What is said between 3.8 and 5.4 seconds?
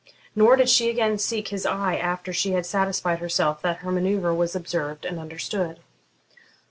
her manoeuvre was observed and